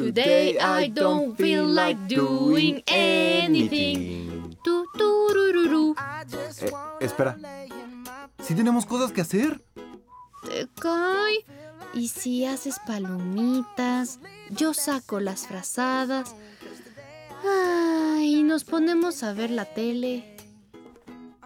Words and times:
Today 0.00 0.56
I 0.58 0.88
don't 0.88 1.36
feel 1.36 1.66
like 1.66 1.98
doing 2.08 2.82
anything. 2.86 4.56
Tu, 4.64 4.86
turururu. 4.96 5.94
Eh, 6.62 6.72
espera. 7.00 7.36
¿Sí 8.38 8.54
tenemos 8.54 8.86
cosas 8.86 9.12
que 9.12 9.20
hacer? 9.20 9.62
Te 10.42 10.66
cae. 10.80 11.44
Y 11.92 12.08
si 12.08 12.46
haces 12.46 12.78
palomitas, 12.86 14.20
yo 14.48 14.72
saco 14.72 15.20
las 15.20 15.46
frazadas. 15.46 16.34
Ay, 17.44 18.36
y 18.36 18.42
nos 18.42 18.64
ponemos 18.64 19.22
a 19.22 19.34
ver 19.34 19.50
la 19.50 19.66
tele. 19.66 20.34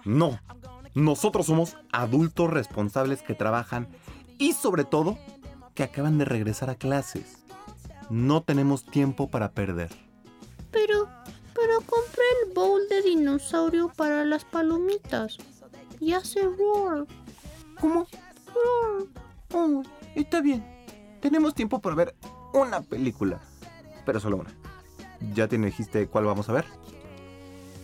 No. 0.05 0.39
Nosotros 0.95 1.47
somos 1.47 1.77
adultos 1.91 2.51
responsables 2.51 3.23
que 3.23 3.35
trabajan 3.35 3.89
y 4.39 4.53
sobre 4.53 4.85
todo 4.85 5.19
que 5.75 5.83
acaban 5.83 6.19
de 6.19 6.25
regresar 6.25 6.71
a 6.71 6.77
clases. 6.77 7.44
No 8.11 8.43
tenemos 8.43 8.85
tiempo 8.85 9.29
para 9.31 9.53
perder. 9.53 9.91
Pero, 10.71 11.09
pero 11.55 11.81
compré 11.81 12.25
el 12.45 12.55
bowl 12.55 12.81
de 12.89 13.03
dinosaurio 13.03 13.91
para 13.97 14.25
las 14.25 14.45
palomitas. 14.45 15.39
Y 16.01 16.13
hace 16.13 16.43
roar. 16.43 17.07
¿Cómo? 17.81 18.07
Roar. 18.55 19.07
Oh, 19.53 19.83
está 20.15 20.41
bien. 20.41 20.65
Tenemos 21.21 21.55
tiempo 21.55 21.81
para 21.81 21.97
ver 21.97 22.15
una 22.53 22.83
película. 22.83 23.41
Pero 24.05 24.21
solo 24.21 24.39
una. 24.39 24.53
¿Ya 25.33 25.49
te 25.49 25.57
dijiste 25.57 26.07
cuál 26.09 26.25
vamos 26.25 26.49
a 26.49 26.53
ver? 26.53 26.67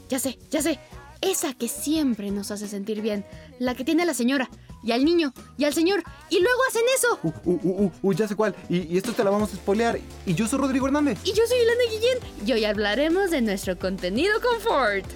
Ya 0.09 0.19
sé, 0.19 0.39
ya 0.51 0.61
sé. 0.61 0.79
Esa 1.21 1.55
que 1.55 1.69
siempre 1.69 2.31
nos 2.31 2.51
hace 2.51 2.67
sentir 2.67 3.01
bien. 3.01 3.25
La 3.59 3.75
que 3.75 3.85
tiene 3.85 4.05
la 4.05 4.15
señora, 4.15 4.51
y 4.83 4.93
al 4.93 5.05
niño, 5.05 5.33
y 5.59 5.65
al 5.65 5.75
señor. 5.75 6.03
Y 6.29 6.41
luego 6.41 6.61
hacen 6.69 6.83
eso. 6.97 7.19
Uh, 7.23 7.29
uh, 7.29 7.61
uh, 7.63 7.85
uh, 7.85 7.93
uh, 8.03 8.13
ya 8.13 8.29
sé 8.29 8.35
cuál. 8.35 8.55
Y, 8.69 8.93
y 8.93 8.97
esto 8.97 9.13
te 9.13 9.25
la 9.25 9.31
vamos 9.31 9.53
a 9.53 9.57
spoilear. 9.57 9.99
Y 10.27 10.35
yo 10.35 10.47
soy 10.47 10.59
Rodrigo 10.59 10.87
Hernández. 10.87 11.19
Y 11.25 11.33
yo 11.33 11.43
soy 11.47 11.59
Elena 11.59 11.83
Guillén. 11.91 12.47
Y 12.47 12.53
hoy 12.53 12.65
hablaremos 12.65 13.31
de 13.31 13.43
nuestro 13.43 13.79
contenido 13.79 14.35
confort. 14.41 15.07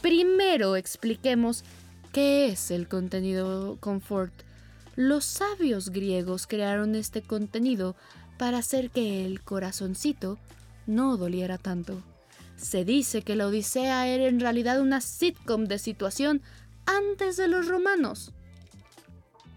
Primero 0.00 0.76
expliquemos 0.76 1.64
qué 2.12 2.46
es 2.46 2.70
el 2.70 2.86
contenido 2.86 3.76
confort. 3.80 4.32
Los 4.94 5.24
sabios 5.24 5.90
griegos 5.90 6.46
crearon 6.46 6.94
este 6.94 7.22
contenido 7.22 7.96
para 8.38 8.58
hacer 8.58 8.90
que 8.90 9.26
el 9.26 9.42
corazoncito 9.42 10.38
no 10.86 11.16
doliera 11.16 11.58
tanto. 11.58 12.02
Se 12.56 12.84
dice 12.84 13.22
que 13.22 13.36
la 13.36 13.46
Odisea 13.46 14.08
era 14.08 14.24
en 14.24 14.40
realidad 14.40 14.80
una 14.80 15.00
sitcom 15.00 15.64
de 15.64 15.78
situación 15.78 16.42
antes 16.86 17.36
de 17.36 17.48
los 17.48 17.68
romanos. 17.68 18.32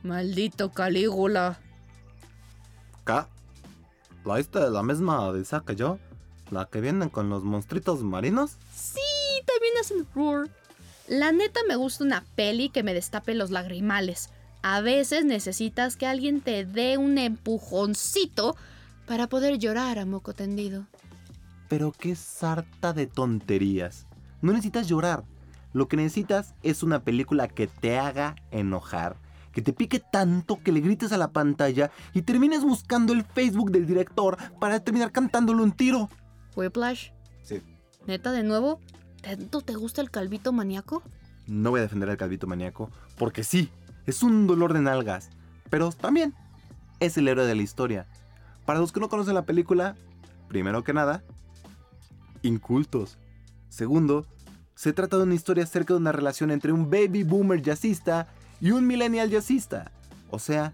Maldito 0.04 0.72
Calígula. 0.72 1.60
¿Qué? 3.06 3.22
¿La 4.26 4.40
esta 4.40 4.66
es 4.66 4.72
la 4.72 4.84
misma 4.84 5.28
Odisea 5.28 5.64
que 5.66 5.76
yo? 5.76 5.98
¿La 6.52 6.66
que 6.66 6.82
vienen 6.82 7.10
con 7.10 7.30
los 7.30 7.44
monstruitos 7.44 8.04
marinos? 8.04 8.58
Sí, 8.76 9.00
también 9.46 9.74
hacen 9.80 10.08
roar. 10.14 10.50
La 11.08 11.32
neta 11.32 11.62
me 11.68 11.76
gusta 11.76 12.04
una 12.04 12.24
peli 12.36 12.70
que 12.70 12.84
me 12.84 12.94
destape 12.94 13.34
los 13.34 13.50
lagrimales. 13.50 14.30
A 14.62 14.82
veces 14.82 15.26
necesitas 15.26 15.96
que 15.96 16.06
alguien 16.06 16.42
te 16.42 16.66
dé 16.66 16.98
un 16.98 17.18
empujoncito 17.18 18.56
para 19.08 19.28
poder 19.28 19.58
llorar 19.58 20.00
a 20.00 20.06
moco 20.06 20.34
tendido. 20.34 20.86
Pero 21.70 21.94
qué 21.94 22.16
sarta 22.16 22.92
de 22.92 23.08
tonterías. 23.08 24.06
No 24.42 24.52
necesitas 24.52 24.88
llorar. 24.90 25.24
Lo 25.72 25.88
que 25.88 25.98
necesitas 25.98 26.56
es 26.64 26.84
una 26.84 27.04
película 27.04 27.48
que 27.48 27.68
te 27.68 27.98
haga 28.00 28.36
enojar, 28.52 29.16
que 29.52 29.62
te 29.62 29.72
pique 29.72 30.00
tanto 30.00 30.60
que 30.64 30.72
le 30.72 30.80
grites 30.82 31.12
a 31.12 31.18
la 31.18 31.32
pantalla 31.32 31.92
y 32.14 32.24
termines 32.24 32.64
buscando 32.64 33.14
el 33.14 33.24
Facebook 33.24 33.72
del 33.72 33.86
director 33.86 34.38
para 34.60 34.80
terminar 34.80 35.12
cantándole 35.12 35.62
un 35.62 35.72
tiro. 35.72 36.10
Whiplash, 36.56 37.12
Sí. 37.44 37.62
neta 38.08 38.32
de 38.32 38.42
nuevo, 38.44 38.80
¿tanto 39.22 39.62
te 39.62 39.76
gusta 39.76 40.02
el 40.02 40.10
calvito 40.10 40.52
maníaco? 40.52 41.04
No 41.46 41.70
voy 41.70 41.80
a 41.80 41.84
defender 41.84 42.10
al 42.10 42.18
calvito 42.18 42.48
maníaco, 42.48 42.90
porque 43.18 43.44
sí, 43.44 43.70
es 44.08 44.24
un 44.24 44.48
dolor 44.48 44.74
de 44.74 44.82
nalgas, 44.82 45.30
pero 45.70 45.92
también 45.92 46.34
es 47.00 47.16
el 47.18 47.28
héroe 47.28 47.46
de 47.46 47.54
la 47.56 47.62
historia. 47.62 48.08
Para 48.66 48.80
los 48.80 48.92
que 48.92 49.00
no 49.00 49.10
conocen 49.10 49.36
la 49.36 49.46
película, 49.46 49.96
primero 50.48 50.84
que 50.84 50.94
nada, 50.94 51.24
incultos. 52.42 53.18
Segundo, 53.70 54.26
se 54.76 54.94
trata 54.94 55.18
de 55.18 55.24
una 55.24 55.36
historia 55.36 55.64
acerca 55.64 55.94
de 55.94 56.00
una 56.00 56.12
relación 56.12 56.52
entre 56.52 56.72
un 56.72 56.90
baby 56.90 57.24
boomer 57.24 57.62
jazzista 57.62 58.28
y 58.62 58.72
un 58.72 58.88
millennial 58.88 59.30
jazzista. 59.30 59.92
O 60.30 60.40
sea, 60.40 60.74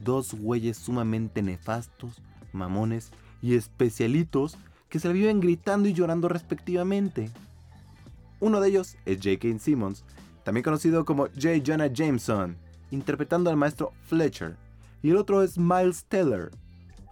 dos 0.00 0.34
güeyes 0.34 0.76
sumamente 0.76 1.42
nefastos, 1.42 2.20
mamones 2.52 3.10
y 3.42 3.54
especialitos 3.54 4.56
que 4.88 4.98
se 4.98 5.12
viven 5.12 5.40
gritando 5.40 5.88
y 5.88 5.92
llorando 5.92 6.28
respectivamente. 6.28 7.30
Uno 8.40 8.60
de 8.60 8.68
ellos 8.68 8.96
es 9.04 9.18
J.K. 9.18 9.58
Simmons, 9.58 10.04
también 10.44 10.64
conocido 10.64 11.04
como 11.04 11.26
J. 11.28 11.62
Jonah 11.64 11.88
Jameson, 11.88 12.56
interpretando 12.90 13.50
al 13.50 13.56
maestro 13.56 13.92
Fletcher. 14.02 14.56
Y 15.02 15.10
el 15.10 15.16
otro 15.16 15.42
es 15.42 15.58
Miles 15.58 16.04
Teller, 16.04 16.50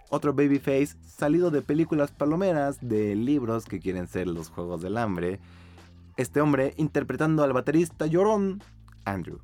otro 0.09 0.33
babyface 0.33 0.95
salido 1.05 1.51
de 1.51 1.61
películas 1.61 2.11
palomeras 2.11 2.77
de 2.81 3.15
libros 3.15 3.65
que 3.65 3.79
quieren 3.79 4.07
ser 4.07 4.27
los 4.27 4.49
Juegos 4.49 4.81
del 4.81 4.97
Hambre. 4.97 5.39
Este 6.17 6.41
hombre 6.41 6.73
interpretando 6.77 7.43
al 7.43 7.53
baterista 7.53 8.05
llorón, 8.05 8.61
Andrew. 9.03 9.39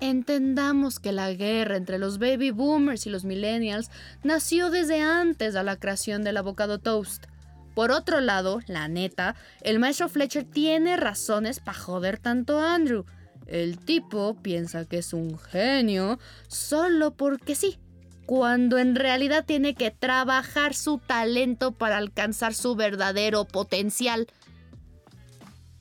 Entendamos 0.00 0.98
que 1.00 1.12
la 1.12 1.32
guerra 1.32 1.76
entre 1.76 1.98
los 1.98 2.18
baby 2.18 2.50
boomers 2.50 3.06
y 3.06 3.10
los 3.10 3.24
millennials 3.24 3.90
nació 4.22 4.70
desde 4.70 5.00
antes 5.00 5.54
de 5.54 5.62
la 5.62 5.76
creación 5.76 6.24
del 6.24 6.36
abocado 6.36 6.78
toast. 6.78 7.26
Por 7.74 7.90
otro 7.90 8.20
lado, 8.20 8.60
la 8.66 8.86
neta, 8.88 9.34
el 9.62 9.78
maestro 9.78 10.08
Fletcher 10.08 10.44
tiene 10.44 10.96
razones 10.96 11.58
para 11.60 11.78
joder 11.78 12.18
tanto 12.18 12.60
a 12.60 12.74
Andrew. 12.74 13.04
El 13.46 13.78
tipo 13.78 14.36
piensa 14.40 14.84
que 14.84 14.98
es 14.98 15.12
un 15.12 15.38
genio 15.38 16.18
solo 16.48 17.14
porque 17.14 17.54
sí, 17.54 17.78
cuando 18.26 18.78
en 18.78 18.94
realidad 18.94 19.44
tiene 19.44 19.74
que 19.74 19.90
trabajar 19.90 20.74
su 20.74 20.98
talento 20.98 21.72
para 21.72 21.98
alcanzar 21.98 22.54
su 22.54 22.74
verdadero 22.74 23.44
potencial. 23.44 24.26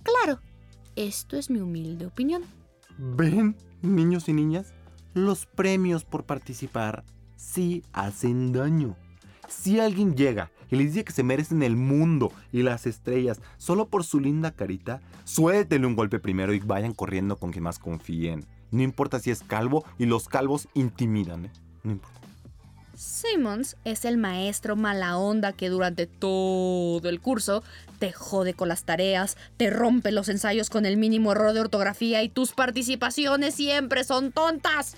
Claro, 0.03 0.39
esto 0.95 1.37
es 1.37 1.49
mi 1.49 1.59
humilde 1.59 2.05
opinión. 2.05 2.43
¿Ven, 2.97 3.55
niños 3.81 4.27
y 4.29 4.33
niñas? 4.33 4.73
Los 5.13 5.45
premios 5.45 6.03
por 6.03 6.25
participar 6.25 7.03
sí 7.35 7.83
hacen 7.93 8.51
daño. 8.51 8.95
Si 9.47 9.79
alguien 9.79 10.15
llega 10.15 10.51
y 10.69 10.75
les 10.75 10.93
dice 10.93 11.03
que 11.03 11.13
se 11.13 11.23
merecen 11.23 11.61
el 11.61 11.75
mundo 11.75 12.31
y 12.51 12.63
las 12.63 12.87
estrellas 12.87 13.41
solo 13.57 13.87
por 13.87 14.03
su 14.03 14.19
linda 14.19 14.51
carita, 14.51 15.01
suéltenle 15.23 15.87
un 15.87 15.95
golpe 15.95 16.19
primero 16.19 16.53
y 16.53 16.59
vayan 16.59 16.93
corriendo 16.93 17.37
con 17.37 17.51
quien 17.51 17.63
más 17.63 17.79
confíen. 17.79 18.45
No 18.71 18.81
importa 18.81 19.19
si 19.19 19.29
es 19.29 19.43
calvo 19.43 19.85
y 19.99 20.05
los 20.07 20.27
calvos 20.27 20.67
intimidan, 20.73 21.45
¿eh? 21.45 21.51
No 21.83 21.91
importa. 21.91 22.22
Simmons 23.03 23.75
es 23.83 24.05
el 24.05 24.17
maestro 24.17 24.75
mala 24.75 25.17
onda 25.17 25.51
que 25.51 25.69
durante 25.69 26.07
todo 26.07 27.09
el 27.09 27.19
curso 27.19 27.61
te 27.99 28.13
jode 28.13 28.53
con 28.53 28.69
las 28.69 28.85
tareas, 28.85 29.37
te 29.57 29.69
rompe 29.69 30.11
los 30.11 30.29
ensayos 30.29 30.69
con 30.69 30.85
el 30.85 30.95
mínimo 30.95 31.33
error 31.33 31.53
de 31.53 31.59
ortografía 31.59 32.23
y 32.23 32.29
tus 32.29 32.53
participaciones 32.53 33.55
siempre 33.55 34.05
son 34.05 34.31
tontas. 34.31 34.95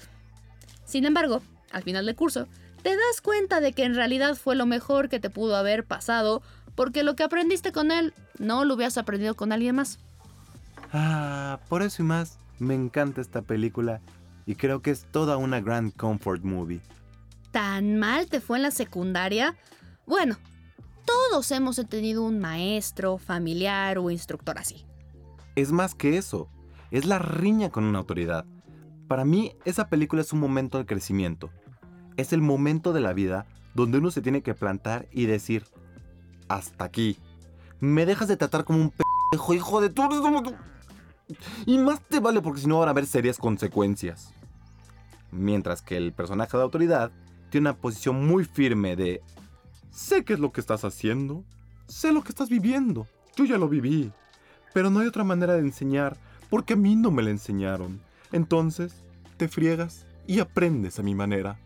Sin 0.86 1.06
embargo, 1.06 1.42
al 1.72 1.82
final 1.82 2.06
del 2.06 2.16
curso, 2.16 2.48
te 2.84 2.92
das 2.92 3.22
cuenta 3.24 3.60
de 3.60 3.74
que 3.74 3.84
en 3.84 3.96
realidad 3.96 4.36
fue 4.36 4.56
lo 4.56 4.68
mejor 4.68 5.10
que 5.10 5.20
te 5.20 5.32
pudo 5.32 5.56
haber 5.56 5.84
pasado 5.84 6.44
porque 6.76 7.04
lo 7.04 7.16
que 7.16 7.24
aprendiste 7.24 7.72
con 7.72 7.92
él 7.92 8.14
no 8.38 8.66
lo 8.66 8.76
hubieras 8.76 9.00
aprendido 9.00 9.36
con 9.36 9.52
alguien 9.52 9.76
más. 9.76 9.98
Ah, 10.94 11.60
por 11.70 11.82
eso 11.82 12.04
y 12.04 12.06
más, 12.06 12.38
me 12.60 12.76
encanta 12.76 13.20
esta 13.20 13.42
película 13.42 14.00
y 14.46 14.56
creo 14.56 14.84
que 14.84 14.92
es 14.92 15.06
toda 15.12 15.38
una 15.38 15.60
grand 15.60 15.96
comfort 15.96 16.44
movie. 16.44 16.82
¿Tan 17.56 17.98
mal 17.98 18.28
te 18.28 18.42
fue 18.42 18.58
en 18.58 18.64
la 18.64 18.72
secundaria? 18.72 19.56
Bueno, 20.06 20.36
todos 21.06 21.50
hemos 21.52 21.78
tenido 21.88 22.22
un 22.24 22.38
maestro, 22.38 23.18
familiar 23.18 23.98
o 23.98 24.12
instructor 24.12 24.58
así. 24.58 24.86
Es 25.56 25.72
más 25.72 25.96
que 25.96 26.18
eso, 26.18 26.50
es 26.92 27.06
la 27.06 27.18
riña 27.18 27.70
con 27.70 27.86
una 27.86 28.00
autoridad. 28.00 28.44
Para 29.08 29.24
mí, 29.24 29.56
esa 29.64 29.88
película 29.88 30.22
es 30.22 30.34
un 30.34 30.42
momento 30.42 30.80
de 30.80 30.86
crecimiento. 30.86 31.50
Es 32.18 32.34
el 32.34 32.42
momento 32.42 32.92
de 32.92 33.00
la 33.00 33.14
vida 33.14 33.46
donde 33.74 34.00
uno 34.00 34.12
se 34.12 34.22
tiene 34.22 34.42
que 34.42 34.54
plantar 34.54 35.08
y 35.10 35.26
decir, 35.26 35.64
hasta 36.50 36.84
aquí. 36.84 37.18
Me 37.80 38.06
dejas 38.06 38.28
de 38.28 38.36
tratar 38.36 38.66
como 38.66 38.80
un 38.80 38.94
hijo 39.56 39.80
de 39.80 39.90
tu... 39.92 40.04
Y 41.66 41.78
más 41.78 42.02
te 42.02 42.20
vale 42.20 42.42
porque 42.42 42.60
si 42.60 42.68
no 42.68 42.80
van 42.80 42.90
a 42.90 42.92
haber 42.92 43.06
serias 43.06 43.38
consecuencias. 43.38 44.34
Mientras 45.32 45.82
que 45.82 45.96
el 45.96 46.12
personaje 46.12 46.58
de 46.58 46.64
autoridad 46.64 47.14
tiene 47.50 47.70
una 47.70 47.78
posición 47.78 48.26
muy 48.26 48.46
firme 48.46 48.96
de, 48.96 49.22
sé 49.92 50.24
qué 50.24 50.34
es 50.34 50.40
lo 50.40 50.52
que 50.52 50.62
estás 50.62 50.84
haciendo, 50.84 51.44
sé 51.88 52.12
lo 52.12 52.24
que 52.24 52.30
estás 52.30 52.50
viviendo, 52.50 53.08
yo 53.36 53.46
ya 53.46 53.58
lo 53.58 53.70
viví, 53.70 54.12
pero 54.74 54.90
no 54.90 55.00
hay 55.00 55.08
otra 55.08 55.24
manera 55.24 55.54
de 55.54 55.60
enseñar 55.60 56.18
porque 56.50 56.74
a 56.74 56.78
mí 56.78 56.96
no 56.96 57.12
me 57.12 57.24
la 57.24 57.32
enseñaron. 57.32 58.02
Entonces, 58.32 58.94
te 59.38 59.48
friegas 59.48 60.06
y 60.28 60.40
aprendes 60.40 61.00
a 61.00 61.04
mi 61.04 61.16
manera. 61.16 61.58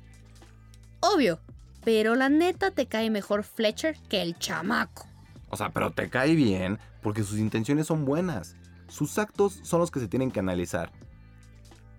Obvio, 0.99 1.39
pero 1.83 2.15
la 2.15 2.29
neta 2.29 2.71
te 2.71 2.87
cae 2.87 3.09
mejor 3.09 3.43
Fletcher 3.43 3.97
que 4.09 4.21
el 4.21 4.37
chamaco. 4.37 5.07
O 5.49 5.57
sea, 5.57 5.69
pero 5.69 5.91
te 5.91 6.09
cae 6.09 6.35
bien 6.35 6.79
porque 7.01 7.23
sus 7.23 7.39
intenciones 7.39 7.87
son 7.87 8.05
buenas. 8.05 8.55
Sus 8.87 9.17
actos 9.17 9.59
son 9.63 9.79
los 9.79 9.91
que 9.91 9.99
se 9.99 10.07
tienen 10.07 10.31
que 10.31 10.39
analizar. 10.39 10.91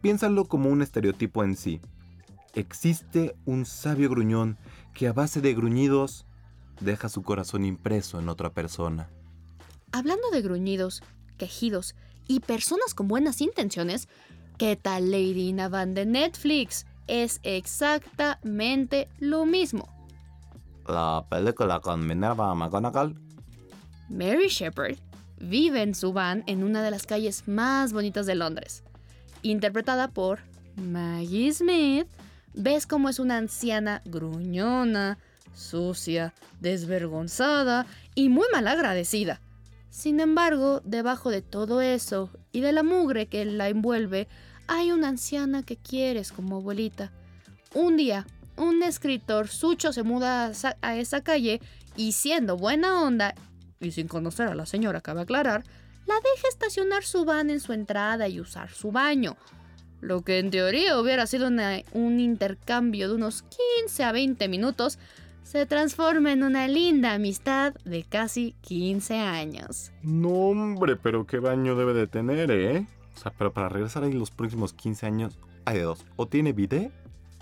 Piénsalo 0.02 0.46
como 0.46 0.70
un 0.70 0.82
estereotipo 0.82 1.44
en 1.44 1.56
sí. 1.56 1.80
Existe 2.54 3.36
un 3.44 3.64
sabio 3.64 4.10
gruñón 4.10 4.58
que 4.92 5.06
a 5.06 5.12
base 5.12 5.40
de 5.40 5.54
gruñidos 5.54 6.26
deja 6.80 7.08
su 7.08 7.22
corazón 7.22 7.64
impreso 7.64 8.18
en 8.18 8.28
otra 8.28 8.50
persona. 8.50 9.08
Hablando 9.92 10.30
de 10.30 10.42
gruñidos, 10.42 11.02
quejidos 11.38 11.94
y 12.26 12.40
personas 12.40 12.94
con 12.94 13.06
buenas 13.06 13.40
intenciones, 13.40 14.08
¿qué 14.58 14.76
tal 14.76 15.10
Lady 15.10 15.52
Navan 15.52 15.94
de 15.94 16.06
Netflix? 16.06 16.86
Es 17.06 17.40
exactamente 17.42 19.08
lo 19.18 19.46
mismo. 19.46 19.88
La 20.88 21.24
película 21.28 21.80
con 21.80 22.06
Minerva 22.06 22.54
McGonagall. 22.54 23.14
Mary 24.08 24.48
Shepard 24.48 24.96
vive 25.38 25.82
en 25.82 25.94
su 25.94 26.12
van 26.12 26.42
en 26.46 26.64
una 26.64 26.82
de 26.82 26.90
las 26.90 27.06
calles 27.06 27.46
más 27.46 27.92
bonitas 27.92 28.26
de 28.26 28.34
Londres. 28.34 28.82
Interpretada 29.42 30.08
por 30.08 30.40
Maggie 30.76 31.52
Smith, 31.52 32.06
ves 32.54 32.86
cómo 32.86 33.08
es 33.08 33.18
una 33.18 33.36
anciana 33.36 34.02
gruñona, 34.04 35.18
sucia, 35.54 36.34
desvergonzada 36.60 37.86
y 38.14 38.28
muy 38.28 38.46
mal 38.52 38.68
agradecida. 38.68 39.40
Sin 39.90 40.20
embargo, 40.20 40.80
debajo 40.84 41.30
de 41.30 41.42
todo 41.42 41.80
eso 41.80 42.30
y 42.52 42.60
de 42.60 42.72
la 42.72 42.82
mugre 42.82 43.26
que 43.26 43.44
la 43.44 43.68
envuelve, 43.68 44.28
hay 44.68 44.92
una 44.92 45.08
anciana 45.08 45.62
que 45.62 45.76
quieres 45.76 46.32
como 46.32 46.56
abuelita. 46.56 47.10
Un 47.74 47.96
día, 47.96 48.26
un 48.56 48.82
escritor 48.82 49.48
sucho 49.48 49.92
se 49.92 50.02
muda 50.02 50.52
a 50.82 50.96
esa 50.96 51.22
calle 51.22 51.60
y 51.96 52.12
siendo 52.12 52.56
buena 52.56 53.02
onda 53.02 53.34
y 53.80 53.92
sin 53.92 54.08
conocer 54.08 54.48
a 54.48 54.54
la 54.54 54.66
señora, 54.66 55.00
cabe 55.00 55.22
aclarar, 55.22 55.64
la 56.06 56.14
deja 56.16 56.48
estacionar 56.48 57.02
su 57.02 57.24
van 57.24 57.50
en 57.50 57.60
su 57.60 57.72
entrada 57.72 58.28
y 58.28 58.40
usar 58.40 58.70
su 58.70 58.92
baño. 58.92 59.36
Lo 60.00 60.22
que 60.22 60.38
en 60.38 60.50
teoría 60.50 60.98
hubiera 60.98 61.26
sido 61.26 61.48
un 61.48 62.20
intercambio 62.20 63.08
de 63.08 63.14
unos 63.14 63.44
15 63.82 64.04
a 64.04 64.12
20 64.12 64.48
minutos, 64.48 64.98
se 65.42 65.66
transforma 65.66 66.32
en 66.32 66.42
una 66.42 66.68
linda 66.68 67.12
amistad 67.12 67.74
de 67.84 68.04
casi 68.04 68.54
15 68.62 69.18
años. 69.18 69.90
No, 70.02 70.28
hombre, 70.28 70.96
pero 70.96 71.26
qué 71.26 71.38
baño 71.38 71.74
debe 71.74 71.92
de 71.92 72.06
tener, 72.06 72.50
¿eh? 72.50 72.86
O 73.16 73.18
sea, 73.18 73.32
pero 73.36 73.52
para 73.52 73.68
regresar 73.68 74.04
ahí 74.04 74.12
los 74.12 74.30
próximos 74.30 74.72
15 74.72 75.06
años, 75.06 75.38
hay 75.64 75.78
de 75.78 75.82
dos. 75.82 76.06
O 76.16 76.26
tiene 76.26 76.52
bidet, 76.52 76.92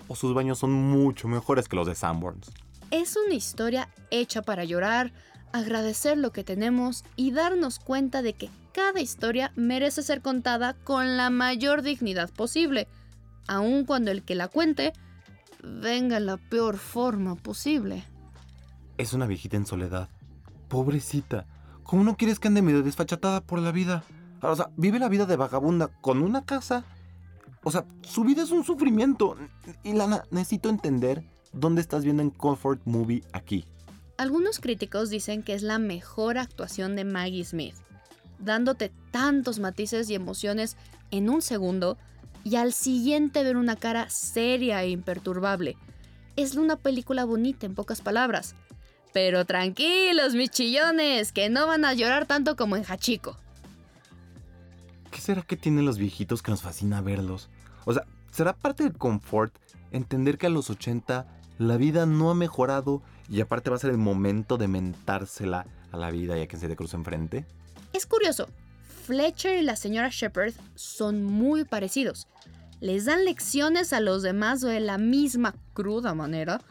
o 0.07 0.15
sus 0.15 0.33
baños 0.33 0.59
son 0.59 0.71
mucho 0.71 1.27
mejores 1.27 1.67
que 1.67 1.75
los 1.75 1.87
de 1.87 1.95
Sanborns. 1.95 2.51
Es 2.91 3.15
una 3.15 3.35
historia 3.35 3.89
hecha 4.09 4.41
para 4.41 4.63
llorar, 4.63 5.13
agradecer 5.51 6.17
lo 6.17 6.31
que 6.31 6.43
tenemos 6.43 7.03
y 7.15 7.31
darnos 7.31 7.79
cuenta 7.79 8.21
de 8.21 8.33
que 8.33 8.49
cada 8.73 9.01
historia 9.01 9.51
merece 9.55 10.03
ser 10.03 10.21
contada 10.21 10.73
con 10.73 11.17
la 11.17 11.29
mayor 11.29 11.81
dignidad 11.81 12.29
posible, 12.29 12.87
aun 13.47 13.85
cuando 13.85 14.11
el 14.11 14.23
que 14.23 14.35
la 14.35 14.47
cuente 14.47 14.93
venga 15.63 16.17
en 16.17 16.25
la 16.25 16.37
peor 16.37 16.77
forma 16.77 17.35
posible. 17.35 18.03
Es 18.97 19.13
una 19.13 19.27
viejita 19.27 19.57
en 19.57 19.65
soledad. 19.65 20.09
Pobrecita. 20.67 21.45
¿Cómo 21.83 22.03
no 22.03 22.15
quieres 22.15 22.39
que 22.39 22.47
ande 22.47 22.61
medio 22.61 22.83
desfachatada 22.83 23.41
por 23.41 23.59
la 23.59 23.71
vida? 23.71 24.03
O 24.41 24.55
sea, 24.55 24.69
vive 24.77 24.99
la 24.99 25.09
vida 25.09 25.25
de 25.25 25.35
vagabunda 25.35 25.87
con 26.01 26.21
una 26.21 26.45
casa. 26.45 26.83
O 27.63 27.71
sea, 27.71 27.85
su 28.01 28.23
vida 28.23 28.43
es 28.43 28.51
un 28.51 28.63
sufrimiento. 28.63 29.35
Y 29.83 29.93
Lana, 29.93 30.23
necesito 30.31 30.69
entender 30.69 31.23
dónde 31.51 31.81
estás 31.81 32.03
viendo 32.03 32.21
en 32.21 32.29
Comfort 32.29 32.81
Movie 32.85 33.23
aquí. 33.33 33.65
Algunos 34.19 34.59
críticos 34.59 35.09
dicen 35.09 35.43
que 35.43 35.53
es 35.53 35.63
la 35.63 35.79
mejor 35.79 36.37
actuación 36.39 36.97
de 36.97 37.05
Maggie 37.05 37.45
Smith, 37.45 37.73
dándote 38.37 38.91
tantos 39.11 39.59
matices 39.59 40.09
y 40.09 40.13
emociones 40.13 40.75
en 41.09 41.29
un 41.29 41.41
segundo 41.41 41.97
y 42.43 42.57
al 42.57 42.73
siguiente 42.73 43.45
ver 43.45 43.55
una 43.55 43.77
cara 43.77 44.09
seria 44.09 44.83
e 44.83 44.89
imperturbable. 44.89 45.77
Es 46.35 46.55
una 46.55 46.75
película 46.75 47.23
bonita 47.23 47.65
en 47.65 47.75
pocas 47.75 48.01
palabras. 48.01 48.55
Pero 49.13 49.45
tranquilos, 49.45 50.35
mis 50.35 50.49
chillones, 50.49 51.31
que 51.31 51.49
no 51.49 51.65
van 51.65 51.85
a 51.85 51.93
llorar 51.93 52.25
tanto 52.25 52.57
como 52.57 52.75
en 52.75 52.83
Hachiko. 52.83 53.37
¿Qué 55.11 55.21
será 55.21 55.43
que 55.43 55.55
tienen 55.55 55.85
los 55.85 55.97
viejitos 55.97 56.41
que 56.41 56.51
nos 56.51 56.61
fascina 56.61 56.99
verlos? 56.99 57.47
O 57.85 57.93
sea, 57.93 58.03
¿será 58.31 58.51
parte 58.51 58.83
del 58.83 58.97
confort 58.97 59.55
entender 59.93 60.37
que 60.37 60.47
a 60.47 60.49
los 60.49 60.69
80 60.69 61.25
la 61.57 61.77
vida 61.77 62.05
no 62.05 62.31
ha 62.31 62.35
mejorado 62.35 63.01
y 63.29 63.41
aparte 63.41 63.69
va 63.69 63.75
a 63.75 63.79
ser 63.79 63.91
el 63.91 63.97
momento 63.97 64.57
de 64.57 64.67
mentársela 64.67 65.65
a 65.91 65.97
la 65.97 66.11
vida 66.11 66.37
y 66.37 66.41
a 66.41 66.47
quien 66.47 66.59
se 66.59 66.67
te 66.67 66.75
cruza 66.75 66.97
enfrente. 66.97 67.45
Es 67.93 68.05
curioso, 68.05 68.47
Fletcher 69.05 69.59
y 69.59 69.63
la 69.63 69.75
señora 69.75 70.09
Shepard 70.11 70.53
son 70.75 71.23
muy 71.23 71.63
parecidos. 71.63 72.27
Les 72.79 73.05
dan 73.05 73.25
lecciones 73.25 73.93
a 73.93 73.99
los 73.99 74.21
demás 74.21 74.61
de 74.61 74.79
la 74.79 74.97
misma 74.97 75.55
cruda 75.73 76.13
manera. 76.13 76.61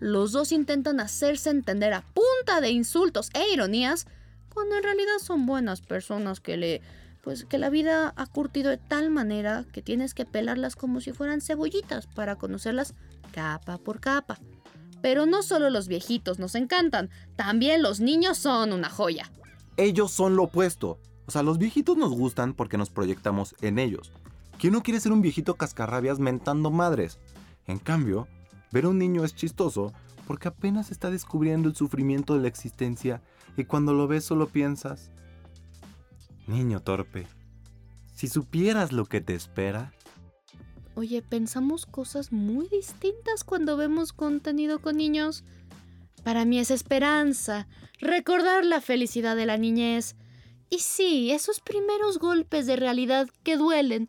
Los 0.00 0.32
dos 0.32 0.52
intentan 0.52 1.00
hacerse 1.00 1.50
entender 1.50 1.92
a 1.92 2.02
punta 2.02 2.60
de 2.60 2.70
insultos 2.70 3.30
e 3.34 3.52
ironías, 3.52 4.06
cuando 4.54 4.76
en 4.76 4.82
realidad 4.82 5.18
son 5.20 5.46
buenas 5.46 5.80
personas 5.80 6.40
que 6.40 6.56
le 6.56 6.82
pues 7.22 7.44
que 7.44 7.58
la 7.58 7.68
vida 7.68 8.14
ha 8.16 8.26
curtido 8.26 8.70
de 8.70 8.78
tal 8.78 9.10
manera 9.10 9.64
que 9.72 9.82
tienes 9.82 10.14
que 10.14 10.24
pelarlas 10.24 10.76
como 10.76 11.00
si 11.00 11.12
fueran 11.12 11.40
cebollitas 11.40 12.06
para 12.06 12.36
conocerlas 12.36 12.94
capa 13.32 13.76
por 13.76 14.00
capa. 14.00 14.38
Pero 15.02 15.26
no 15.26 15.42
solo 15.42 15.70
los 15.70 15.88
viejitos 15.88 16.38
nos 16.38 16.54
encantan, 16.54 17.10
también 17.36 17.82
los 17.82 18.00
niños 18.00 18.38
son 18.38 18.72
una 18.72 18.90
joya. 18.90 19.30
Ellos 19.76 20.10
son 20.10 20.36
lo 20.36 20.44
opuesto. 20.44 20.98
O 21.26 21.30
sea, 21.30 21.42
los 21.42 21.58
viejitos 21.58 21.96
nos 21.96 22.12
gustan 22.12 22.54
porque 22.54 22.78
nos 22.78 22.90
proyectamos 22.90 23.54
en 23.60 23.78
ellos. 23.78 24.12
¿Quién 24.58 24.72
no 24.72 24.82
quiere 24.82 24.98
ser 24.98 25.12
un 25.12 25.22
viejito 25.22 25.54
cascarrabias 25.54 26.18
mentando 26.18 26.70
madres? 26.70 27.18
En 27.66 27.78
cambio, 27.78 28.26
ver 28.72 28.86
a 28.86 28.88
un 28.88 28.98
niño 28.98 29.24
es 29.24 29.34
chistoso 29.34 29.92
porque 30.26 30.48
apenas 30.48 30.90
está 30.90 31.10
descubriendo 31.10 31.68
el 31.68 31.76
sufrimiento 31.76 32.34
de 32.34 32.40
la 32.40 32.48
existencia 32.48 33.22
y 33.56 33.64
cuando 33.64 33.94
lo 33.94 34.08
ves 34.08 34.24
solo 34.24 34.48
piensas, 34.48 35.10
niño 36.46 36.80
torpe, 36.80 37.26
si 38.14 38.26
supieras 38.26 38.92
lo 38.92 39.06
que 39.06 39.20
te 39.20 39.34
espera. 39.34 39.92
Oye, 40.98 41.22
pensamos 41.22 41.86
cosas 41.86 42.32
muy 42.32 42.66
distintas 42.66 43.44
cuando 43.44 43.76
vemos 43.76 44.12
contenido 44.12 44.80
con 44.80 44.96
niños. 44.96 45.44
Para 46.24 46.44
mí 46.44 46.58
es 46.58 46.72
esperanza, 46.72 47.68
recordar 48.00 48.64
la 48.64 48.80
felicidad 48.80 49.36
de 49.36 49.46
la 49.46 49.58
niñez. 49.58 50.16
Y 50.70 50.80
sí, 50.80 51.30
esos 51.30 51.60
primeros 51.60 52.18
golpes 52.18 52.66
de 52.66 52.74
realidad 52.74 53.28
que 53.44 53.56
duelen, 53.56 54.08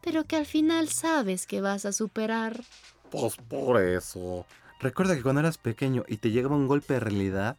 pero 0.00 0.24
que 0.24 0.36
al 0.36 0.46
final 0.46 0.88
sabes 0.88 1.46
que 1.46 1.60
vas 1.60 1.84
a 1.84 1.92
superar. 1.92 2.64
Pues 3.10 3.36
por 3.36 3.78
eso. 3.78 4.46
Recuerda 4.80 5.16
que 5.16 5.22
cuando 5.22 5.40
eras 5.42 5.58
pequeño 5.58 6.04
y 6.08 6.16
te 6.16 6.30
llegaba 6.30 6.56
un 6.56 6.68
golpe 6.68 6.94
de 6.94 7.00
realidad, 7.00 7.58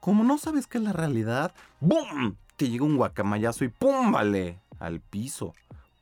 como 0.00 0.24
no 0.24 0.36
sabes 0.36 0.66
qué 0.66 0.76
es 0.76 0.84
la 0.84 0.92
realidad, 0.92 1.54
¡bum! 1.80 2.34
Te 2.58 2.68
llega 2.68 2.84
un 2.84 2.98
guacamayazo 2.98 3.64
y 3.64 3.68
¡pum! 3.68 4.12
Vale, 4.12 4.58
al 4.78 5.00
piso. 5.00 5.54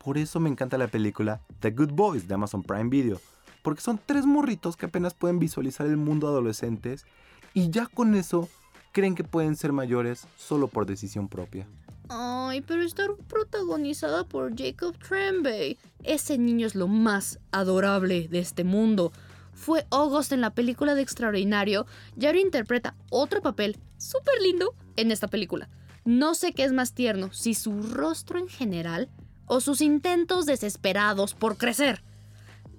Por 0.08 0.16
eso 0.16 0.40
me 0.40 0.48
encanta 0.48 0.78
la 0.78 0.88
película 0.88 1.42
The 1.60 1.70
Good 1.70 1.90
Boys 1.92 2.26
de 2.26 2.32
Amazon 2.32 2.62
Prime 2.62 2.88
Video, 2.88 3.20
porque 3.60 3.82
son 3.82 4.00
tres 4.06 4.24
morritos 4.24 4.74
que 4.74 4.86
apenas 4.86 5.12
pueden 5.12 5.38
visualizar 5.38 5.86
el 5.86 5.98
mundo 5.98 6.28
adolescentes 6.28 7.04
y 7.52 7.68
ya 7.68 7.84
con 7.84 8.14
eso 8.14 8.48
creen 8.92 9.14
que 9.14 9.22
pueden 9.22 9.54
ser 9.54 9.74
mayores 9.74 10.26
solo 10.38 10.68
por 10.68 10.86
decisión 10.86 11.28
propia. 11.28 11.66
Ay, 12.08 12.62
pero 12.62 12.80
está 12.80 13.06
protagonizada 13.28 14.24
por 14.24 14.56
Jacob 14.56 14.96
Tremblay. 14.96 15.76
Ese 16.02 16.38
niño 16.38 16.66
es 16.66 16.74
lo 16.74 16.88
más 16.88 17.38
adorable 17.52 18.28
de 18.28 18.38
este 18.38 18.64
mundo. 18.64 19.12
Fue 19.52 19.86
August 19.90 20.32
en 20.32 20.40
la 20.40 20.54
película 20.54 20.94
de 20.94 21.02
Extraordinario 21.02 21.84
y 22.18 22.24
ahora 22.24 22.40
interpreta 22.40 22.94
otro 23.10 23.42
papel 23.42 23.76
súper 23.98 24.40
lindo 24.40 24.74
en 24.96 25.10
esta 25.10 25.28
película. 25.28 25.68
No 26.06 26.34
sé 26.34 26.54
qué 26.54 26.64
es 26.64 26.72
más 26.72 26.94
tierno, 26.94 27.30
si 27.34 27.52
su 27.52 27.82
rostro 27.82 28.38
en 28.38 28.48
general 28.48 29.10
o 29.48 29.60
sus 29.60 29.80
intentos 29.80 30.46
desesperados 30.46 31.34
por 31.34 31.56
crecer. 31.56 32.02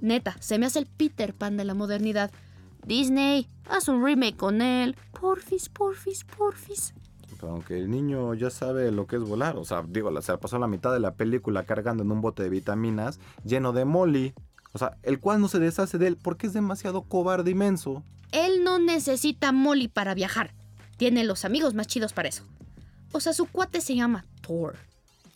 Neta, 0.02 0.36
se 0.40 0.58
me 0.58 0.66
hace 0.66 0.80
el 0.80 0.86
Peter 0.86 1.34
Pan 1.34 1.58
de 1.58 1.66
la 1.66 1.74
modernidad. 1.74 2.32
Disney, 2.86 3.48
haz 3.70 3.88
un 3.88 4.04
remake 4.04 4.38
con 4.38 4.62
él. 4.62 4.96
Porfis, 5.20 5.70
porfis, 5.70 6.24
porfis. 6.24 6.94
aunque 7.42 7.78
el 7.78 7.90
niño 7.90 8.34
ya 8.34 8.50
sabe 8.50 8.92
lo 8.92 9.08
que 9.08 9.18
es 9.18 9.24
volar, 9.24 9.58
o 9.58 9.66
sea, 9.66 9.84
digo, 9.88 10.10
se 10.22 10.38
pasó 10.38 10.58
la 10.60 10.68
mitad 10.68 10.94
de 10.94 11.00
la 11.00 11.16
película 11.16 11.64
cargando 11.64 12.04
en 12.04 12.12
un 12.12 12.22
bote 12.22 12.44
de 12.44 12.50
vitaminas 12.50 13.20
lleno 13.44 13.74
de 13.74 13.86
molly. 13.86 14.34
O 14.72 14.78
sea, 14.78 14.98
el 15.04 15.20
cual 15.20 15.42
no 15.42 15.48
se 15.48 15.60
deshace 15.60 15.98
de 15.98 16.08
él 16.08 16.18
porque 16.18 16.48
es 16.48 16.54
demasiado 16.54 17.02
cobarde 17.02 17.52
inmenso. 17.52 18.04
Él 18.32 18.64
no 18.64 18.78
necesita 18.78 19.52
molly 19.52 19.88
para 19.88 20.14
viajar. 20.14 20.54
Tiene 20.98 21.24
los 21.24 21.44
amigos 21.44 21.74
más 21.74 21.88
chidos 21.88 22.14
para 22.14 22.30
eso. 22.30 22.44
O 23.12 23.20
sea, 23.20 23.34
su 23.34 23.48
cuate 23.48 23.82
se 23.82 23.96
llama 23.96 24.26
Thor. 24.42 24.76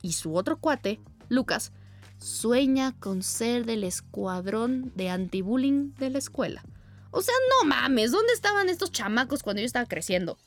Y 0.01 0.13
su 0.13 0.35
otro 0.35 0.57
cuate 0.57 0.99
Lucas, 1.29 1.71
sueña 2.17 2.93
con 2.99 3.23
ser 3.23 3.65
del 3.65 3.83
escuadrón 3.83 4.91
de 4.95 5.09
anti-bullying 5.09 5.93
de 5.95 6.09
la 6.09 6.17
escuela. 6.17 6.63
O 7.11 7.21
sea, 7.21 7.33
no 7.49 7.67
mames, 7.67 8.11
¿dónde 8.11 8.33
estaban 8.33 8.69
estos 8.69 8.91
chamacos 8.91 9.43
cuando 9.43 9.61
yo 9.61 9.65
estaba 9.65 9.85
creciendo? 9.85 10.37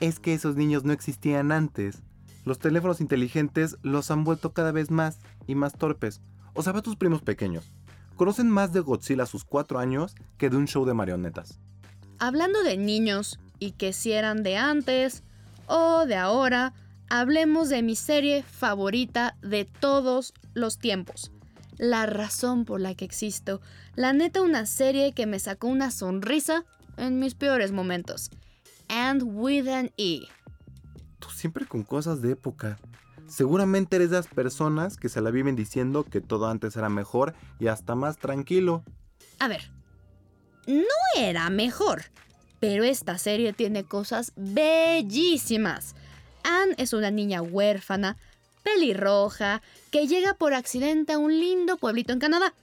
Es 0.00 0.18
que 0.18 0.34
esos 0.34 0.56
niños 0.56 0.84
no 0.84 0.92
existían 0.92 1.52
antes. 1.52 2.02
Los 2.44 2.58
teléfonos 2.58 3.00
inteligentes 3.00 3.76
los 3.82 4.10
han 4.10 4.24
vuelto 4.24 4.52
cada 4.52 4.72
vez 4.72 4.90
más 4.90 5.18
y 5.46 5.54
más 5.54 5.74
torpes. 5.74 6.20
O 6.54 6.62
sea, 6.62 6.72
ve 6.72 6.78
a 6.78 6.82
tus 6.82 6.96
primos 6.96 7.22
pequeños. 7.22 7.72
Conocen 8.16 8.48
más 8.48 8.72
de 8.72 8.80
Godzilla 8.80 9.24
a 9.24 9.26
sus 9.26 9.44
cuatro 9.44 9.78
años 9.78 10.14
que 10.38 10.48
de 10.48 10.56
un 10.56 10.66
show 10.66 10.84
de 10.84 10.94
marionetas. 10.94 11.58
Hablando 12.18 12.62
de 12.62 12.76
niños 12.76 13.40
y 13.58 13.72
que 13.72 13.92
si 13.92 14.12
eran 14.12 14.42
de 14.42 14.56
antes 14.56 15.24
o 15.66 16.06
de 16.06 16.16
ahora, 16.16 16.72
hablemos 17.08 17.68
de 17.68 17.82
mi 17.82 17.96
serie 17.96 18.42
favorita 18.42 19.36
de 19.42 19.64
todos 19.64 20.34
los 20.54 20.78
tiempos. 20.78 21.30
La 21.76 22.06
razón 22.06 22.64
por 22.64 22.80
la 22.80 22.94
que 22.94 23.04
existo. 23.04 23.60
La 23.96 24.12
neta 24.12 24.42
una 24.42 24.66
serie 24.66 25.12
que 25.12 25.26
me 25.26 25.38
sacó 25.38 25.66
una 25.66 25.90
sonrisa 25.90 26.64
en 26.96 27.18
mis 27.18 27.34
peores 27.34 27.72
momentos. 27.72 28.30
And 28.88 29.22
with 29.24 29.68
an 29.68 29.90
E. 29.96 30.20
Tú 31.18 31.30
siempre 31.30 31.66
con 31.66 31.82
cosas 31.82 32.22
de 32.22 32.32
época. 32.32 32.78
Seguramente 33.26 33.96
eres 33.96 34.10
de 34.10 34.16
las 34.16 34.26
personas 34.26 34.96
que 34.96 35.08
se 35.08 35.20
la 35.20 35.30
viven 35.30 35.56
diciendo 35.56 36.04
que 36.04 36.20
todo 36.20 36.46
antes 36.46 36.76
era 36.76 36.88
mejor 36.88 37.34
y 37.58 37.68
hasta 37.68 37.94
más 37.94 38.18
tranquilo. 38.18 38.84
A 39.38 39.48
ver, 39.48 39.70
no 40.66 40.84
era 41.16 41.48
mejor, 41.50 42.04
pero 42.60 42.84
esta 42.84 43.18
serie 43.18 43.52
tiene 43.52 43.84
cosas 43.84 44.32
bellísimas. 44.36 45.94
Anne 46.44 46.74
es 46.78 46.92
una 46.92 47.10
niña 47.10 47.42
huérfana, 47.42 48.16
pelirroja, 48.62 49.62
que 49.90 50.06
llega 50.06 50.34
por 50.34 50.54
accidente 50.54 51.14
a 51.14 51.18
un 51.18 51.38
lindo 51.38 51.76
pueblito 51.76 52.12
en 52.12 52.20
Canadá. 52.20 52.54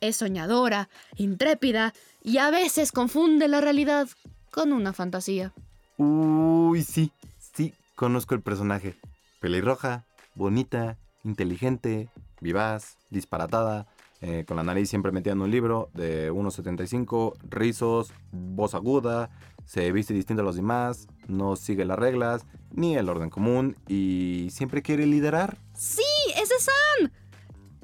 Es 0.00 0.16
soñadora, 0.16 0.88
intrépida 1.16 1.94
y 2.22 2.38
a 2.38 2.50
veces 2.50 2.92
confunde 2.92 3.48
la 3.48 3.60
realidad 3.60 4.08
con 4.50 4.72
una 4.72 4.92
fantasía. 4.92 5.52
Uy, 5.96 6.82
sí, 6.82 7.12
sí, 7.54 7.72
conozco 7.94 8.34
el 8.34 8.42
personaje. 8.42 8.96
Pelirroja, 9.40 10.04
bonita, 10.34 10.96
inteligente, 11.24 12.10
vivaz, 12.40 12.96
disparatada, 13.10 13.86
eh, 14.26 14.44
con 14.44 14.56
la 14.56 14.64
nariz 14.64 14.90
siempre 14.90 15.12
metida 15.12 15.34
en 15.34 15.40
un 15.40 15.52
libro, 15.52 15.88
de 15.94 16.32
1,75, 16.32 17.34
rizos, 17.48 18.12
voz 18.32 18.74
aguda, 18.74 19.30
se 19.66 19.92
viste 19.92 20.14
distinto 20.14 20.42
a 20.42 20.44
los 20.44 20.56
demás, 20.56 21.06
no 21.28 21.54
sigue 21.54 21.84
las 21.84 21.96
reglas, 21.96 22.44
ni 22.72 22.96
el 22.96 23.08
orden 23.08 23.30
común 23.30 23.76
y 23.86 24.48
siempre 24.50 24.82
quiere 24.82 25.06
liderar. 25.06 25.58
¡Sí! 25.74 26.02
¡Ese 26.30 26.54
es 26.54 26.64
Sam! 26.64 27.10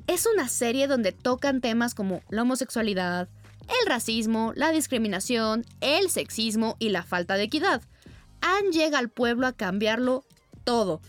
Es 0.09 0.27
una 0.27 0.49
serie 0.49 0.89
donde 0.89 1.13
tocan 1.13 1.61
temas 1.61 1.95
como 1.95 2.23
la 2.29 2.43
homosexualidad, 2.43 3.29
el 3.69 3.87
racismo, 3.89 4.53
la 4.57 4.73
discriminación, 4.73 5.65
el 5.81 6.11
sexismo 6.11 6.75
y 6.81 6.89
la 6.89 7.05
falta 7.05 7.37
de 7.37 7.45
equidad. 7.45 7.83
Anne 8.41 8.73
llega 8.73 8.99
al 8.99 9.11
pueblo 9.11 9.47
a 9.47 9.53
cambiarlo 9.53 10.25
todo 10.65 11.01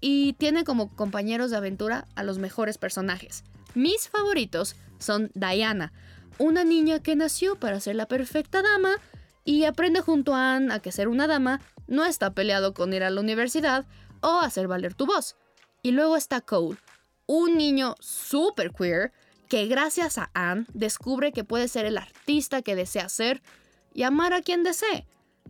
y 0.00 0.32
tiene 0.34 0.64
como 0.64 0.88
compañeros 0.96 1.50
de 1.50 1.58
aventura 1.58 2.08
a 2.14 2.22
los 2.22 2.38
mejores 2.38 2.78
personajes. 2.78 3.44
Mis 3.74 4.08
favoritos 4.08 4.76
son 4.98 5.30
Diana, 5.34 5.92
una 6.38 6.64
niña 6.64 7.00
que 7.00 7.16
nació 7.16 7.56
para 7.56 7.80
ser 7.80 7.96
la 7.96 8.06
perfecta 8.06 8.62
dama 8.62 8.96
y 9.44 9.64
aprende 9.64 10.00
junto 10.00 10.34
a 10.34 10.54
Anne 10.54 10.72
a 10.72 10.80
que 10.80 10.92
ser 10.92 11.08
una 11.08 11.26
dama 11.26 11.60
no 11.86 12.04
está 12.04 12.34
peleado 12.34 12.74
con 12.74 12.92
ir 12.92 13.02
a 13.02 13.10
la 13.10 13.20
universidad 13.20 13.86
o 14.20 14.40
hacer 14.40 14.68
valer 14.68 14.94
tu 14.94 15.06
voz. 15.06 15.36
Y 15.82 15.92
luego 15.92 16.16
está 16.16 16.40
Cole, 16.40 16.78
un 17.26 17.56
niño 17.56 17.94
super 18.00 18.72
queer 18.72 19.12
que 19.48 19.66
gracias 19.66 20.18
a 20.18 20.30
Anne 20.34 20.66
descubre 20.72 21.32
que 21.32 21.44
puede 21.44 21.68
ser 21.68 21.84
el 21.84 21.98
artista 21.98 22.62
que 22.62 22.76
desea 22.76 23.08
ser 23.08 23.42
y 23.94 24.04
amar 24.04 24.32
a 24.32 24.42
quien 24.42 24.62
desee. 24.62 25.06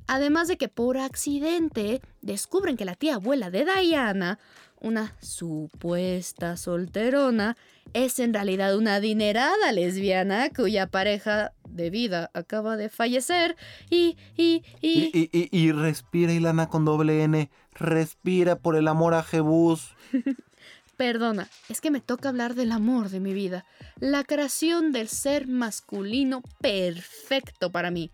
Además 0.06 0.48
de 0.48 0.56
que 0.56 0.68
por 0.68 0.98
accidente 0.98 2.00
descubren 2.22 2.76
que 2.76 2.84
la 2.84 2.94
tía 2.94 3.16
abuela 3.16 3.50
de 3.50 3.64
Diana, 3.64 4.38
una 4.80 5.14
supuesta 5.20 6.56
solterona, 6.56 7.56
es 7.92 8.18
en 8.18 8.34
realidad 8.34 8.76
una 8.76 8.96
adinerada 8.96 9.72
lesbiana 9.72 10.50
cuya 10.50 10.86
pareja 10.86 11.52
de 11.68 11.90
vida 11.90 12.30
acaba 12.34 12.76
de 12.76 12.88
fallecer 12.88 13.56
y 13.90 14.16
y 14.36 14.64
y... 14.80 15.10
Y, 15.12 15.30
y, 15.32 15.48
y 15.50 15.72
respira 15.72 16.32
Ilana 16.32 16.68
con 16.68 16.84
doble 16.84 17.22
N, 17.22 17.50
respira 17.74 18.56
por 18.56 18.76
el 18.76 18.88
amor 18.88 19.14
a 19.14 19.22
Jebus. 19.22 19.94
Perdona, 20.96 21.48
es 21.70 21.80
que 21.80 21.90
me 21.90 22.00
toca 22.00 22.28
hablar 22.28 22.54
del 22.54 22.72
amor 22.72 23.08
de 23.08 23.20
mi 23.20 23.32
vida, 23.32 23.64
la 24.00 24.22
creación 24.22 24.92
del 24.92 25.08
ser 25.08 25.46
masculino 25.46 26.42
perfecto 26.60 27.72
para 27.72 27.90
mí. 27.90 28.10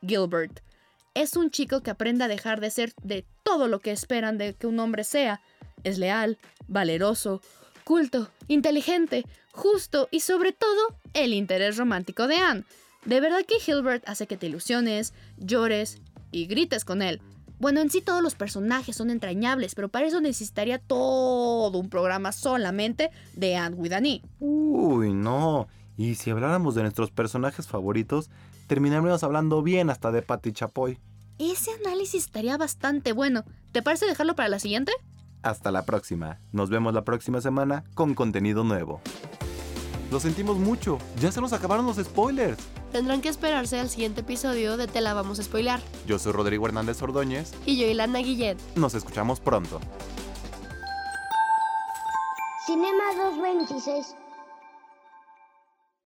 Gilbert 0.00 0.60
es 1.14 1.36
un 1.36 1.50
chico 1.50 1.82
que 1.82 1.90
aprende 1.90 2.24
a 2.24 2.28
dejar 2.28 2.60
de 2.60 2.70
ser 2.70 2.92
de 3.02 3.24
todo 3.42 3.68
lo 3.68 3.78
que 3.78 3.90
esperan 3.90 4.36
de 4.38 4.54
que 4.54 4.66
un 4.66 4.78
hombre 4.80 5.02
sea. 5.02 5.40
Es 5.86 5.98
leal, 5.98 6.36
valeroso, 6.66 7.40
culto, 7.84 8.28
inteligente, 8.48 9.24
justo 9.52 10.08
y 10.10 10.18
sobre 10.18 10.50
todo 10.50 10.96
el 11.14 11.32
interés 11.32 11.76
romántico 11.76 12.26
de 12.26 12.38
Anne. 12.38 12.64
De 13.04 13.20
verdad 13.20 13.44
que 13.46 13.60
Gilbert 13.60 14.02
hace 14.08 14.26
que 14.26 14.36
te 14.36 14.48
ilusiones, 14.48 15.14
llores 15.36 16.00
y 16.32 16.46
grites 16.46 16.84
con 16.84 17.02
él. 17.02 17.20
Bueno, 17.60 17.80
en 17.80 17.88
sí 17.88 18.00
todos 18.00 18.20
los 18.20 18.34
personajes 18.34 18.96
son 18.96 19.10
entrañables, 19.10 19.76
pero 19.76 19.88
para 19.88 20.08
eso 20.08 20.20
necesitaría 20.20 20.80
todo 20.80 21.78
un 21.78 21.88
programa 21.88 22.32
solamente 22.32 23.10
de 23.34 23.54
Anne 23.54 23.76
with 23.76 23.92
an 23.92 24.06
E. 24.06 24.22
Uy, 24.40 25.14
no. 25.14 25.68
Y 25.96 26.16
si 26.16 26.30
habláramos 26.30 26.74
de 26.74 26.82
nuestros 26.82 27.12
personajes 27.12 27.68
favoritos, 27.68 28.28
terminaríamos 28.66 29.22
hablando 29.22 29.62
bien 29.62 29.88
hasta 29.90 30.10
de 30.10 30.22
Patty 30.22 30.50
Chapoy. 30.50 30.98
Ese 31.38 31.70
análisis 31.84 32.24
estaría 32.24 32.56
bastante 32.56 33.12
bueno. 33.12 33.44
¿Te 33.70 33.82
parece 33.82 34.06
dejarlo 34.06 34.34
para 34.34 34.48
la 34.48 34.58
siguiente? 34.58 34.90
Hasta 35.46 35.70
la 35.70 35.84
próxima. 35.84 36.40
Nos 36.50 36.70
vemos 36.70 36.92
la 36.92 37.04
próxima 37.04 37.40
semana 37.40 37.84
con 37.94 38.14
contenido 38.14 38.64
nuevo. 38.64 39.00
Lo 40.10 40.18
sentimos 40.18 40.58
mucho. 40.58 40.98
Ya 41.20 41.30
se 41.30 41.40
nos 41.40 41.52
acabaron 41.52 41.86
los 41.86 41.98
spoilers. 41.98 42.58
Tendrán 42.90 43.20
que 43.20 43.28
esperarse 43.28 43.78
al 43.78 43.88
siguiente 43.88 44.22
episodio 44.22 44.76
de 44.76 44.88
Te 44.88 45.00
la 45.00 45.14
vamos 45.14 45.38
a 45.38 45.44
spoilar. 45.44 45.78
Yo 46.04 46.18
soy 46.18 46.32
Rodrigo 46.32 46.66
Hernández 46.66 47.00
Ordóñez. 47.00 47.52
Y 47.64 47.78
yo, 47.78 47.86
Ilana 47.86 48.18
Guillet. 48.18 48.58
Nos 48.74 48.94
escuchamos 48.94 49.38
pronto. 49.38 49.78
Cinema 52.66 53.04
226 53.16 54.16